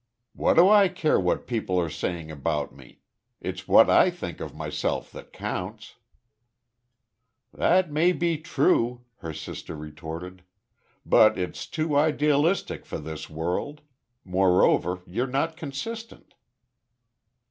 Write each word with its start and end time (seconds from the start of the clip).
"What 0.33 0.55
do 0.55 0.67
I 0.67 0.87
care 0.87 1.19
what 1.19 1.45
people 1.45 1.79
are 1.79 1.87
saying 1.87 2.31
about 2.31 2.73
me? 2.75 3.01
It's 3.39 3.67
what 3.67 3.87
I 3.87 4.09
think 4.09 4.39
of 4.39 4.55
myself 4.55 5.11
that 5.11 5.31
counts." 5.31 5.97
"That 7.53 7.91
may 7.91 8.11
be 8.11 8.39
true," 8.39 9.05
her 9.17 9.31
sister 9.31 9.75
retorted; 9.75 10.41
"but 11.05 11.37
it's 11.37 11.67
too 11.67 11.95
idealistic 11.95 12.83
for 12.83 12.97
this 12.97 13.29
world.... 13.29 13.81
Moreover, 14.25 15.03
you're 15.05 15.27
not 15.27 15.55
consistent." 15.55 16.33